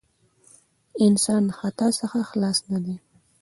انسان 1.05 1.41
د 1.47 1.51
خطاء 1.59 1.91
څخه 1.99 2.17
خلاص 2.29 2.57
نه 2.71 2.79
دی. 2.85 2.95